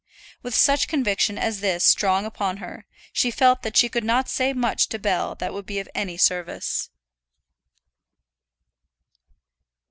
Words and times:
With 0.41 0.55
such 0.55 0.85
a 0.85 0.87
conviction 0.87 1.37
as 1.37 1.59
this 1.59 1.83
strong 1.85 2.25
upon 2.25 2.57
her, 2.57 2.87
she 3.13 3.29
felt 3.29 3.61
that 3.61 3.77
she 3.77 3.87
could 3.87 4.03
not 4.03 4.27
say 4.29 4.51
much 4.51 4.89
to 4.89 4.97
Bell 4.97 5.35
that 5.35 5.53
would 5.53 5.67
be 5.67 5.77
of 5.77 5.87
any 5.93 6.17
service. 6.17 6.89